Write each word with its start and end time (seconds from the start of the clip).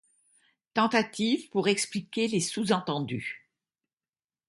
Tentatives 0.73 1.47
pour 1.51 1.67
expliquer 1.67 2.27
les 2.27 2.39
sous-entendus. 2.39 3.47